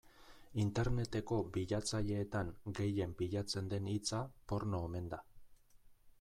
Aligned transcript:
Interneteko 0.61 1.37
bilatzaileetan 1.57 2.49
gehien 2.81 3.15
bilatzen 3.21 3.71
den 3.75 3.93
hitza 3.93 4.25
porno 4.53 4.83
omen 4.89 5.15
da. 5.15 5.23